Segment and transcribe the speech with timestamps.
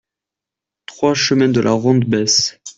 [0.87, 2.59] trois chemin de la Ronde Besse